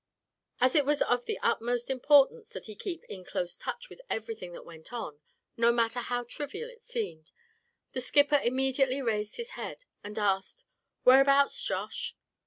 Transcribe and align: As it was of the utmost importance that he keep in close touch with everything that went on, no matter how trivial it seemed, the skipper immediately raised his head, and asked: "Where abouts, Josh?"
As 0.59 0.73
it 0.73 0.83
was 0.83 1.03
of 1.03 1.25
the 1.25 1.37
utmost 1.43 1.87
importance 1.91 2.49
that 2.53 2.65
he 2.65 2.73
keep 2.73 3.03
in 3.03 3.23
close 3.23 3.55
touch 3.55 3.87
with 3.87 4.01
everything 4.09 4.51
that 4.53 4.65
went 4.65 4.91
on, 4.91 5.19
no 5.57 5.71
matter 5.71 5.99
how 5.99 6.23
trivial 6.23 6.67
it 6.71 6.81
seemed, 6.81 7.31
the 7.93 8.01
skipper 8.01 8.39
immediately 8.43 9.03
raised 9.03 9.35
his 9.35 9.49
head, 9.49 9.85
and 10.03 10.17
asked: 10.17 10.65
"Where 11.03 11.21
abouts, 11.21 11.61
Josh?" 11.61 12.15